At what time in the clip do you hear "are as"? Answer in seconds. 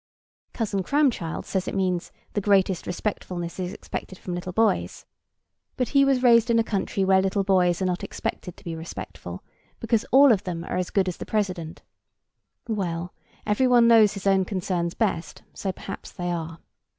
10.63-10.89